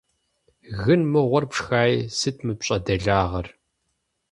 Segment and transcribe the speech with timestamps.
[0.83, 3.47] Гын мыгъуэр пшхаи, сыт мы пщӀэ делагъэр?